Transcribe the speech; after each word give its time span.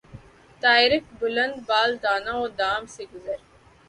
طائرک 0.61 1.03
بلند 1.19 1.55
بال 1.67 1.91
دانہ 2.03 2.33
و 2.41 2.45
دام 2.59 2.81
سے 2.93 3.03
گزر 3.13 3.39